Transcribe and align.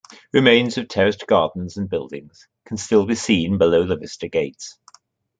Remains 0.33 0.79
of 0.79 0.87
terraced 0.87 1.27
gardens 1.27 1.77
and 1.77 1.87
buildings 1.87 2.47
can 2.65 2.77
still 2.77 3.05
be 3.05 3.13
seen 3.13 3.59
below 3.59 3.85
the 3.85 3.97
Vista 3.97 4.27
gates. 4.27 4.79